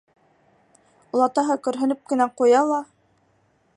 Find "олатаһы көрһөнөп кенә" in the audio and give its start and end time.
1.17-2.27